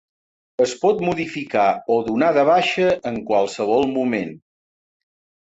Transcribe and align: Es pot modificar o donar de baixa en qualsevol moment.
Es 0.63 0.71
pot 0.85 1.03
modificar 1.07 1.65
o 1.97 1.97
donar 2.07 2.31
de 2.39 2.47
baixa 2.49 2.89
en 3.11 3.21
qualsevol 3.29 3.87
moment. 4.01 4.35